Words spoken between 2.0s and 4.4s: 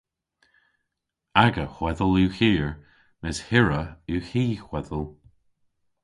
yw hir mes hirra yw